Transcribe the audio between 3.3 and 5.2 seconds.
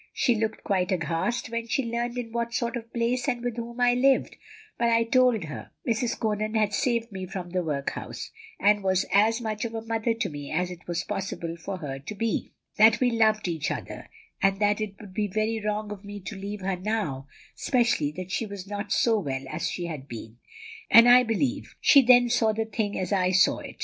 with whom I lived; but I